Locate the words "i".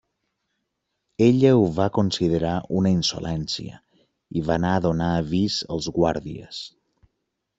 4.39-4.43